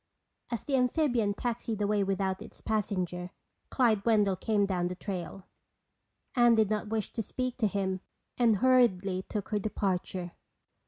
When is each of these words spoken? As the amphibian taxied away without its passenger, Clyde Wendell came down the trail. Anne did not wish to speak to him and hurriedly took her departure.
As 0.49 0.63
the 0.63 0.77
amphibian 0.77 1.35
taxied 1.35 1.79
away 1.79 2.03
without 2.03 2.41
its 2.41 2.59
passenger, 2.59 3.29
Clyde 3.69 4.03
Wendell 4.03 4.35
came 4.35 4.65
down 4.65 4.87
the 4.87 4.95
trail. 4.95 5.45
Anne 6.35 6.55
did 6.55 6.71
not 6.71 6.89
wish 6.89 7.13
to 7.13 7.21
speak 7.21 7.57
to 7.57 7.67
him 7.67 8.01
and 8.35 8.55
hurriedly 8.55 9.25
took 9.29 9.49
her 9.49 9.59
departure. 9.59 10.31